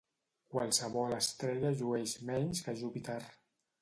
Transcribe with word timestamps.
Qualsevol 0.53 1.13
estrella 1.17 1.73
llueix 1.83 2.15
menys 2.31 2.67
que 2.69 2.77
Júpiter. 2.81 3.19